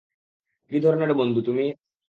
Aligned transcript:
কি 0.71 0.77
ধরনের 0.79 1.11
বন্ধু 1.13 1.39
তুমি? 1.41 1.65